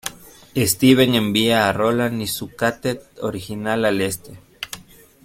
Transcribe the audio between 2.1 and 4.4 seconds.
y su ka-tet original al este.